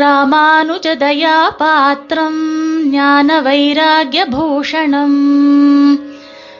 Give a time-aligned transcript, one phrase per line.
[0.00, 2.42] ராமானுஜதயா பாத்திரம்
[2.90, 5.20] ஞான வைராகியபூஷணம்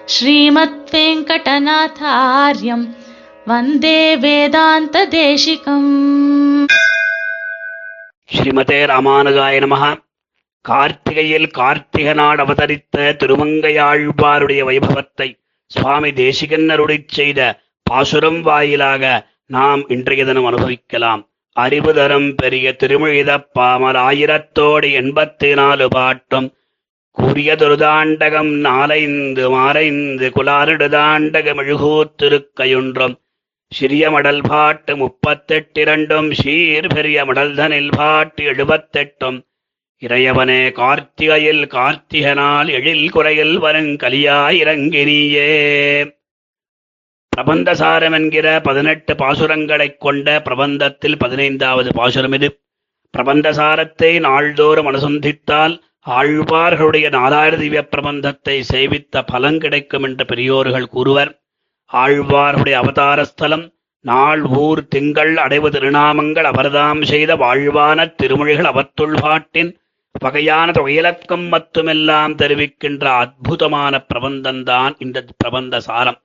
[0.04, 2.86] ஸ்ரீமத் வெங்கடநாதாரியம்
[3.46, 5.90] வந்தே வேதாந்த தேசிகம்
[8.32, 10.02] ஸ்ரீமதே ராமானுஜாய நமக
[10.68, 20.44] கார்த்திகையில் கார்த்திக நாள் அவதரித்த திருமங்கையாழ்வாருடைய வைபவத்தை சுவாமி தேசிகன் அருளை செய்த பாசுரம் வாயிலாக நாம் இன்றைய தினம்
[20.44, 21.27] அனுபவிக்கலாம்.
[21.52, 23.46] அறிவு தரும் பெரிய திருமொழித
[23.96, 26.52] ஆயிரத்தோடு எண்பத்தி நாலு பாட்டும்.
[27.10, 33.14] கூறிய துருதாண்டகம் நாலைந்து மாறைந்து குலாரிடுதாண்டகம் எழுகூத்திருக்கையொன்றும்
[33.70, 39.46] சிறிய மடல் பாட்டு முப்பத்தெட்டிரண்டும் சீர் பெரிய மடல்தனில் பாட்டு எழுபத்தெட்டும்.
[40.06, 46.17] இறையவனே கார்த்திகையில் கார்த்திகனால் எழில் குறையில் வருங்கலியாய் இறங்கினியே.
[47.38, 52.48] பிரபந்தசாரம் என்கிற பதினெட்டு பாசுரங்களைக் கொண்ட பிரபந்தத்தில் பதினைந்தாவது பாசுரம் இது.
[53.14, 61.42] பிரபந்தசாரத்தை நாள்தோறும் அனுசந்தித்தால் ஆழ்வார்களுடைய நாலாயிர திவ்ய பிரபந்தத்தை சேவித்த பலன் கிடைக்கும் என்று பெரியோர்கள் கூறுவர்.
[61.92, 69.80] ஆழ்வார்களுடைய அவதார ஸ்தலம் நாள் ஊர் திங்கள் அடைவு திருநாமங்கள் அவர்தாம் செய்த வாழ்வான திருமொழிகள் அவத்துள் பாட்டின்
[70.12, 76.22] வகையான தொகையிலக்கம் மட்டுமெல்லாம் தெரிவிக்கின்ற அற்புதமான பிரபந்தம்தான் இந்த பிரபந்த சாரம்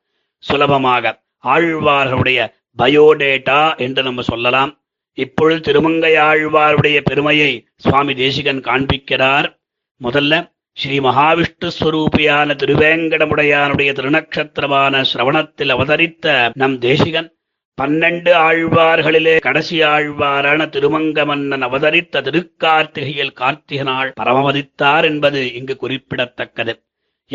[0.47, 1.13] சுலபமாக.
[1.43, 2.39] ஆழ்வார்களுடைய
[2.77, 4.71] பயோடேட்டா என்று நம்ம சொல்லலாம்.
[5.17, 9.47] இப்பொழுது திருமங்கை ஆழ்வாருடைய பெருமையை சுவாமி தேசிகன் காண்பிக்கிறார்.
[10.01, 17.29] முதல்ல ஸ்ரீ மகாவிஷ்ணு ஸ்வரூபியான திருவேங்கடமுடையானுடைய திருநக்ஷத்திரமான சிரவணத்தில் அவதரித்த நம் தேசிகன்
[17.81, 26.75] பன்னெண்டு ஆழ்வார்களிலே கடைசி ஆழ்வாரான திருமங்க மன்னன் அவதரித்த திருக்கார்த்திகையில் கார்த்திகனால் பரமவதித்தார் என்பது இங்கு குறிப்பிடத்தக்கது.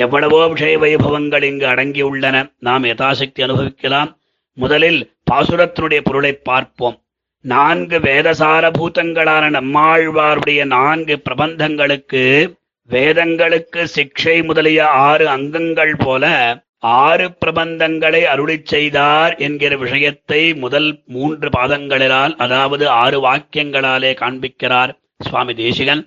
[0.05, 2.37] எவ்வளவோ விஷய வைபவங்கள் இங்கு அடங்கியுள்ளன.
[2.59, 4.11] நாம் யதாசக்தி அனுபவிக்கலாம்.
[4.57, 6.97] முதலில் பாசுரத்தினுடைய பொருளை பார்ப்போம்.
[7.45, 12.25] நான்கு வேதசார பூதங்களான நம்மாழ்வாருடைய நான்கு பிரபந்தங்களுக்கு
[12.91, 16.25] வேதங்களுக்கு சிக்ஷை முதலிய ஆறு அங்கங்கள் போல
[16.78, 24.93] ஆறு பிரபந்தங்களை அருளிச் செய்தார் என்கிற விஷயத்தை முதல் மூன்று பாதங்களிலால் அதாவது ஆறு வாக்கியங்களாலே காண்பிக்கிறார்
[25.28, 26.05] சுவாமி தேசிகன்.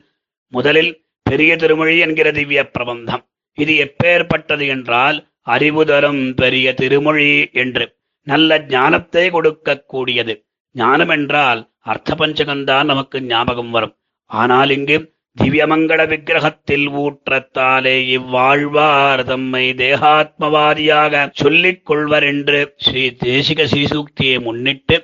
[0.53, 0.93] முதலில்
[1.29, 3.23] பெரிய திருமொழி என்கிற திவ்ய பிரபந்தம்.
[3.57, 7.85] இது எப்பேற்பட்டது என்றால் அறிவு தரும் பெரிய திருமொழி என்று
[8.27, 10.33] நல்ல ஞானத்தை கொடுக்கக்கூடியது.
[10.75, 13.95] ஞானம் என்றால் அர்த்த பஞ்சகம்தான் நமக்கு ஞாபகம் வரும்.
[14.31, 14.97] ஆனால் இங்கு
[15.37, 24.97] திவ்யமங்கள விக்கிரகத்தில் ஊற்றத்தாலே இவ்வாழ்வார் தம்மை தேகாத்மவாதியாக சொல்லிக் கொள்வர் என்று ஸ்ரீ தேசிக ஸ்ரீசூக்தியை முன்னிட்டு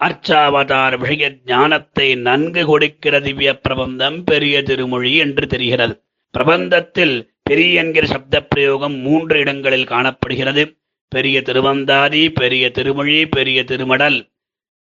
[0.00, 5.94] அர்ச்சாவதார் விஷய ஞானத்தை நன்கு கொடுக்கிற திவ்ய பிரபந்தம் பெரிய திருமொழி என்று தெரிகிறது.
[6.34, 7.16] பிரபந்தத்தில்
[7.50, 10.62] பெரிய என்கிற சப்த பிரயோகம் மூன்று இடங்களில் காணப்படுகிறது.
[11.08, 14.18] பெரிய திருவந்தாதி பெரிய திருமொழி பெரிய திருமடல்.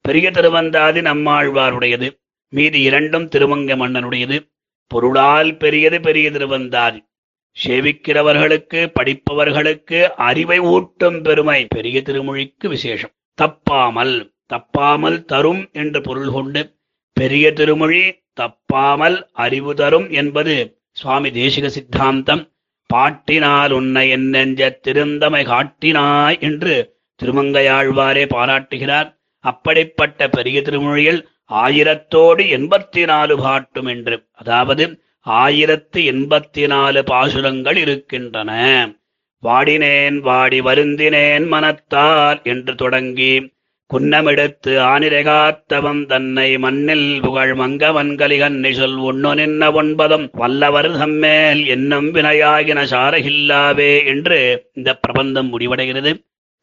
[0.02, 2.08] பெரிய திருவந்தாதி நம்மாழ்வாருடையது.
[2.54, 4.38] மீதி இரண்டும் திருமங்க மன்னனுடையது.
[4.92, 7.00] பொருளால் பெரியது பெரிய திருவந்தாதி.
[7.66, 10.00] சேவிக்கிறவர்களுக்கு படிப்பவர்களுக்கு
[10.30, 13.14] அறிவை ஊட்டும் பெருமை பெரிய திருமொழிக்கு விசேஷம்.
[13.42, 14.16] தப்பாமல்
[14.54, 16.64] தப்பாமல் தரும் என்று பொருள் கொண்டு
[17.14, 18.04] பெரிய திருமொழி
[18.42, 20.56] தப்பாமல் அறிவு தரும் என்பது
[20.92, 22.44] சுவாமி தேசிக சித்தாந்தம்.
[22.94, 26.76] பாட்டினால் உன்னை என் நெஞ்ச திருந்தமை காட்டினாய் என்று
[27.24, 29.10] திருமங்கையாழ்வாரே பாராட்டுகிறார்.
[29.40, 31.22] அப்படிப்பட்ட பெரிய திருமொழியில்
[31.54, 34.28] ஆயிரத்தோடு எண்பத்தி நாலு பாட்டும் என்று.
[34.32, 38.52] அதாவது ஆயிரத்து எண்பத்தி நாலு பாசுரங்கள் இருக்கின்றன.
[39.44, 43.34] வாடினேன் வாடி வருந்தினேன் மனத்தார் என்று தொடங்கி
[43.94, 54.06] குன்னமிடத்து ஆனிரைகாத்தவம் தன்னை மண்ணில் புகழ் மங்கவன்கலிகன்னை சொல் ஒண்ணு நின்ன ஒன்பதும் வல்லவர் தம்மேல் என்னும் வினையாகின சாரகில்லாவே
[54.06, 56.14] என்று இந்த பிரபந்தம் முடிவடைகிறது.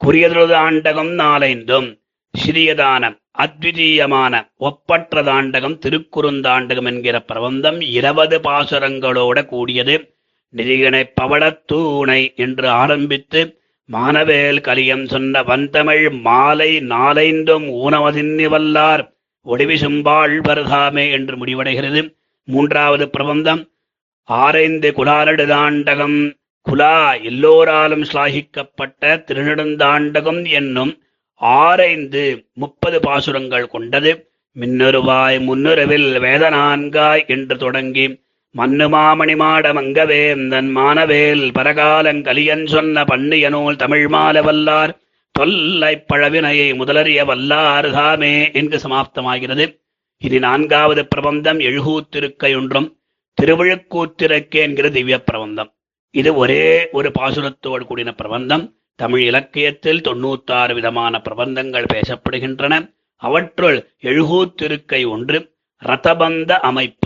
[0.05, 1.88] குறியதொரு ஆண்டகம் நாளைந்தும்
[2.34, 9.97] சிறியதான அத்விதீயமான ஒப்பற்ற தாண்டகம் திருக்குறுந்தாண்டகம் என்கிற பிரபந்தம் இருபது பாசுரங்களோட கூடியது.
[10.54, 13.62] நிதிகனை பவளத்தூணை என்று ஆரம்பித்து
[13.92, 19.12] மானவேல் கலியம் சொன்ன வந்தமிழ் மாலை நாளைந்தும் ஊனவதின்னி வல்லார்
[19.47, 19.76] ஒடிவி
[21.10, 22.15] என்று முடிவடைகிறது.
[22.44, 23.68] மூன்றாவது பிரபந்தம்
[24.28, 26.33] ஆரைந்து குலாலெடுதாண்டகம்
[26.71, 31.03] குலா எல்லோராலும் ஸ்லாகிக்கப்பட்ட திருநெடுந்தாண்டகம் என்னும்
[31.41, 34.30] ஆரைந்து முப்பது பாசுரங்கள் கொண்டது.
[34.60, 38.24] மின்னொருவாய் முன்னுறவில் வேதநான்காய் என்று தொடங்கி
[38.57, 44.93] மன்னு மாமணி மாட மங்கவேந்தன் மானவேல் பரகாலங்கலியன் சொன்ன பண்ணிய நூல் தமிழ் மால வல்லார்
[45.34, 49.66] தொல்லை பழவினையை முதலறிய வல்லார் தாமே என்று சமாப்தமாகிறது.
[50.22, 52.89] இது நான்காவது பிரபந்தம் எழுகூத்திருக்கை ஒன்றும்
[53.39, 55.71] திருவிழுக்கூத்திருக்கை என்கிற திவ்ய பிரபந்தம்.
[56.15, 58.65] இது ஒரே ஒரு பாசுரத்தோடு கூடின பிரபந்தம்.
[58.95, 62.75] தமிழ் இலக்கியத்தில் தொண்ணூத்தாறு விதமான பிரபந்தங்கள் பேசப்படுகின்றன.
[63.22, 65.39] அவற்றுள் எழுகூத்திருக்கை ஒன்று
[65.83, 67.02] ரதபந்த அமைப்பு.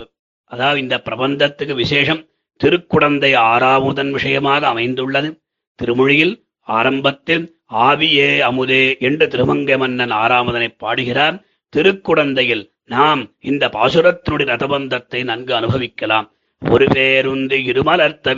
[0.51, 2.27] அதாவது இந்த பிரபந்தத்துக்கு விசேஷம்
[2.63, 5.41] திருக்குடந்தை ஆறாமுதன் விஷயமாக அமைந்துள்ளது.
[5.75, 11.45] திருமொழியில் ஆரம்பத்தில் ஆவியே அமுதே என்று திருமங்கை மன்னன் ஆறாமுதனை பாடுகிறார்.
[11.75, 16.31] திருக்குடந்தையில் நாம் இந்த பாசுரத்தினுடைய ரதபந்தத்தை நன்கு அனுபவிக்கலாம்.
[16.61, 18.35] ஒரு பேருந்து இருமலர்த்த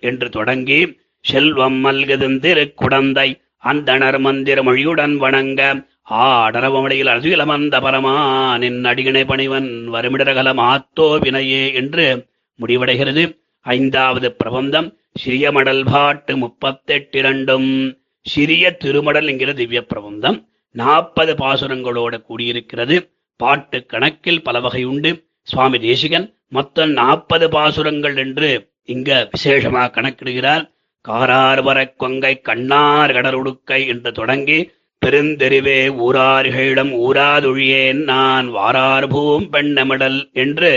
[0.00, 10.60] என்று தொடங்கி செல்வம் மல்கதும் திருக்குடந்தை அந்தணர் மந்திர மொழியுடன் வணங்க ஆடரவமடையில் அசுகிலமந்த பரமானின் அடிகணை பணிவன் வருமிடரகலம்
[10.72, 12.04] ஆத்தோ வினையே என்று
[12.60, 13.22] முடிவடைகிறது.
[13.66, 17.70] ஐந்தாவது பிரபந்தம் சிறிய மடல் பாட்டு முப்பத்தெட்டு இரண்டும்
[18.26, 20.38] சிறிய திருமடல் என்கிற திவ்ய பிரபந்தம்
[20.74, 22.96] நாற்பது பாசுரங்களோட கூடியிருக்கிறது.
[23.40, 25.10] பாட்டு கணக்கில் பல வகை உண்டு.
[25.42, 28.50] சுவாமி தேசிகன் மொத்தம் நாற்பது பாசுரங்கள் என்று
[28.84, 30.64] இங்க விசேஷமாக கணக்கிடுகிறார்.
[31.04, 34.58] காரார் வர கொங்கை கண்ணார் கடலுடுக்கை என்று தொடங்கி
[35.04, 40.70] பெருந்தெருவே ஊரார்களிடம் ஊராதொழியேன் நான் வாரார்பூம் பெண்ணமிடல் என்று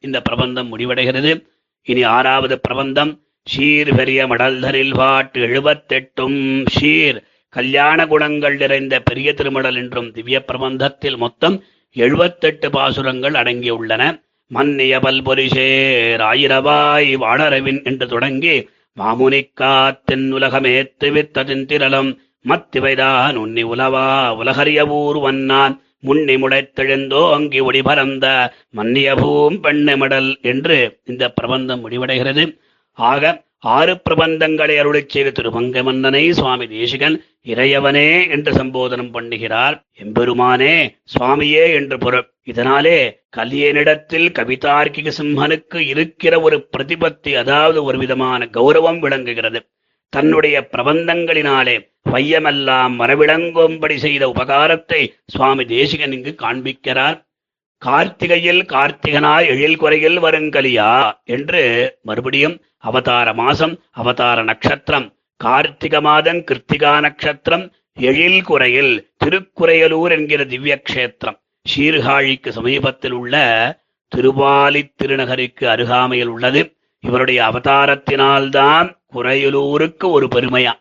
[0.00, 1.32] இந்த பிரபந்தம் முடிவடைகிறது.
[1.86, 3.12] இனி ஆறாவது பிரபந்தம்
[3.46, 6.40] ஷீர் பெரிய மடல்தரில் பாட்டு எழுபத்தெட்டும்
[6.76, 7.18] ஷீர்.
[7.54, 11.56] கல்யாண குணங்கள் நிறைந்த பெரிய திருமடல் என்றும் திவ்ய பிரபந்தத்தில் மொத்தம்
[11.96, 14.02] எழுபத்தெட்டு பாசுரங்கள் அடங்கியுள்ளன
[14.50, 18.54] மன்னிய பல்பொரிசேர் ஆயிரவாய் வாணரவின் என்று தொடங்கி
[18.96, 22.10] மாமுனிக்காத்தின் உலகமேத்து வித்ததின் திரளம்
[22.44, 24.06] மத்திவைதான் உன்னி உலவா
[24.40, 28.26] உலகரியவூர் வன்னான் முன்னி முடைத்தெழுந்தோ அங்கி ஒடி பரந்த
[28.70, 29.58] மன்னிய பூம்
[30.42, 32.44] என்று இந்த பிரபந்தம் முடிவடைகிறது.
[32.92, 39.76] ஆக ஆறு பிரபந்தங்களை அருளிச் செய்த திருமங்க மன்னனை சுவாமி தேசிகன் இறையவனே என்று சம்போதனம் பண்ணுகிறார்.
[40.02, 40.74] எம்பெருமானே
[41.14, 42.26] சுவாமியே என்று பொருள்.
[42.44, 42.98] இதனாலே
[43.36, 49.60] கலியனிடத்தில் கவிதார்க்கிக சிம்மனுக்கு இருக்கிற ஒரு பிரதிபத்தி அதாவது ஒரு விதமான கௌரவம் விளங்குகிறது.
[50.12, 51.76] தன்னுடைய பிரபந்தங்களினாலே
[52.12, 57.18] வையமெல்லாம் மரவிளங்கும்படி செய்த உபகாரத்தை சுவாமி தேசிகன் இங்கு காண்பிக்கிறார்.
[57.82, 60.90] கார்த்திகையில் கார்த்திகனாய் எழில் குறையில் வருங்கலியா
[61.24, 61.62] என்று
[62.02, 65.06] மறுபடியும் அவதார மாசம் அவதார நட்சத்திரம்
[65.44, 67.64] கார்த்திக மாதம் கிருத்திகா நட்சத்திரம்
[68.08, 68.92] எழில் குறையில்
[69.24, 73.36] திருக்குறையலூர் என்கிற திவ்ய கஷேத்திரம் சீர்காழிக்கு சமீபத்தில் உள்ள
[74.12, 76.62] திருவாலி திருநகருக்கு அருகாமையில் உள்ளது.
[77.00, 80.72] இவருடைய அவதாரத்தினால்தான் குறையலூருக்கு ஒரு பெருமையா?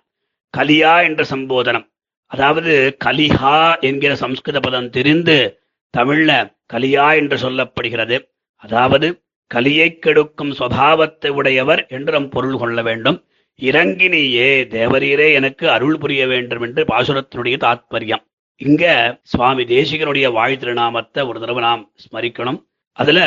[0.50, 1.86] கலியா என்ற சம்போதனம்.
[2.26, 5.60] அதாவது கலிஹா என்கிற சம்ஸ்கிருத பதம் தெரிந்து
[5.98, 8.20] தமிழ்ல கலியா என்று சொல்லப்படுகிறது.
[8.56, 13.24] அதாவது கலியை கெடுக்கும் சுவாவத்தை உடையவர் என்று நம் பொருள் கொள்ள வேண்டும்.
[13.58, 18.24] இறங்கினியே தேவரீரே எனக்கு அருள் புரிய வேண்டும் என்று பாசுரத்தினுடைய தாத்பரியம்.
[18.58, 22.66] இங்க சுவாமி தேசிகனுடைய வாழ் திருநாமத்தை ஒரு தடவை நாம் ஸ்மரிக்கணும்.
[22.92, 23.20] அதுல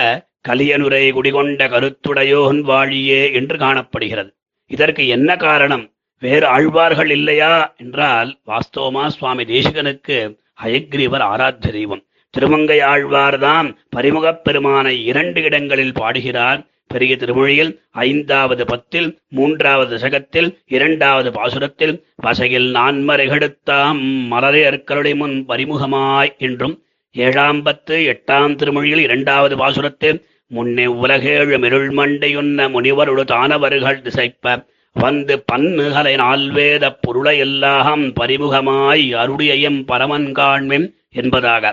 [0.48, 4.34] கலியனுரை குடிகொண்ட கருத்துடையோன் வாழியே என்று காணப்படுகிறது.
[4.66, 5.90] இதற்கு என்ன காரணம்?
[6.20, 7.74] வேறு ஆழ்வார்கள் இல்லையா?
[7.76, 12.04] என்றால் வாஸ்தவமா சுவாமி தேசிகனுக்கு ஹயக்ரீவர் ஆராத்திய தெய்வம்.
[12.30, 16.66] திருமங்கை ஆழ்வார்தான் பரிமுகப் பெருமானை இரண்டு இடங்களில் பாடுகிறார்.
[16.86, 27.62] பெரிய திருமொழியில் ஐந்தாவது பத்தில் மூன்றாவது சகத்தில் இரண்டாவது பாசுரத்தில் வசையில் நான்மறைகெடுத்தாம் மலரை முன் பரிமுகமாய் என்றும் ஏழாம்
[27.62, 30.22] பத்து எட்டாம் திருமொழியில் இரண்டாவது பாசுரத்தில்
[30.54, 34.54] முன்னே உலகேழு மெருள் மண்டையுன்ன முனிவருடு தானவர்கள் திசைப்ப
[34.96, 41.64] வந்து பன்னுகலை நால்வேத பொருளை எல்லாம் பரிமுகமாய் அருடையம் பரமன் காண்மென் என்பதாக.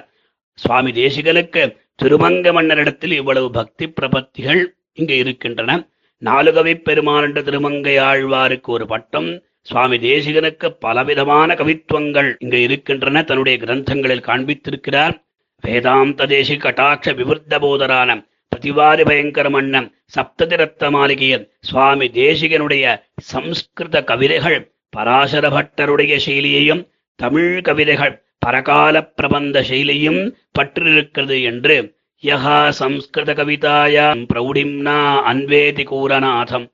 [0.60, 1.64] சுவாமி தேசிகனுக்கு
[2.04, 4.62] திருமங்க மன்னரிடத்தில் இவ்வளவு பக்தி பிரபத்திகள்
[4.94, 5.78] இங்கு இருக்கின்றன.
[6.22, 9.30] நாலுகவி பெருமான் என்ற திருமங்கை ஆழ்வாருக்கு ஒரு பட்டம்
[9.62, 15.16] சுவாமி தேசிகனுக்கு பலவிதமான கவித்துவங்கள் இங்கு இருக்கின்றன தன்னுடைய கிரந்தங்களில் காண்பித்திருக்கிறார்.
[15.64, 18.12] வேதாந்த தேசி கட்டாட்ச விவருத்த போதரான
[18.52, 22.86] பிரதிவாரி பயங்கர மன்னன் சப்ததி ரத்த மாளிகையில் சுவாமி தேசிகனுடைய
[23.30, 24.58] சம்ஸ்கிருத கவிதைகள்
[24.94, 26.82] பராசர பட்டருடைய செயலியையும்
[27.20, 28.14] தமிழ் கவிதைகள்
[28.46, 31.78] பரகால பிரபந்த செயலியும் பற்றிருக்கிறது என்று
[32.24, 34.98] யகா சம்ஸ்கிருத கவிதாயாம் பிரௌடிம்னா
[35.30, 36.68] அன்வேதி கூரநாதம்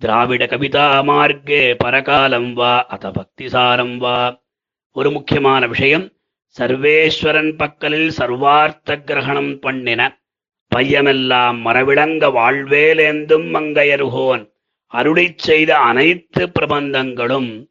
[0.00, 4.16] திராவிட கவிதா மார்க்கே பரகாலம் வா அத பக்திசாரம் வா
[4.96, 6.06] ஒரு முக்கியமான விஷயம்
[6.56, 10.02] சர்வேஸ்வரன் பக்கலில் சர்வார்த்த கிரகணம் பண்ணின
[10.76, 14.48] பையமெல்லாம் மரவிளங்க வாழ்வேலேந்தும் மங்கையருகோன்.
[14.92, 17.66] அருளி செய்த அனைத்து பிரபந்தங்களும்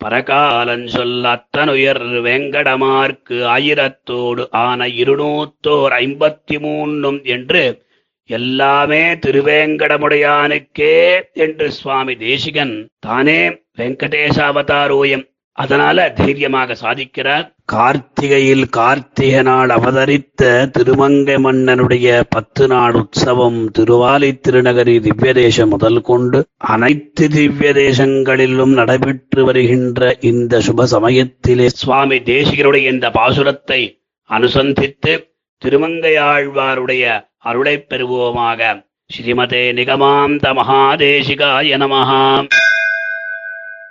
[0.00, 7.82] பரகாலன் சொல் அத்தனுயர் வேங்கடமார்க்கு ஆயிரத்தோடு ஆன இருநூத்தோர் ஐம்பத்தி மூன்றும் என்று
[8.26, 17.54] எல்லாமே திருவேங்கடமுடையானுக்கே என்று சுவாமி தேசிகன் தானே வெங்கடேச அவதாரோயம் அதனால தைரியமாக சாதிக்கிறார்.
[17.72, 26.44] கார்த்திகையில் கார்த்திகை நாள் அவதரித்த திருமங்கை மன்னனுடைய பத்து நாள் உற்சவம் திருவாலி திருநகரி திவ்ய தேசம் முதல் கொண்டு
[26.56, 35.30] அனைத்து திவ்ய தேசங்களிலும் நடைபெற்று வருகின்ற இந்த சுப சமயத்திலே சுவாமி தேசிகனுடைய இந்த பாசுரத்தை அனுசந்தித்து
[35.64, 38.86] திருமங்கையாழ்வாருடைய அருளைப் பெறுவோமாக.
[39.16, 42.48] ஸ்ரீமதே நிகமாந்த மகாதேசிகாய நமஹாம்.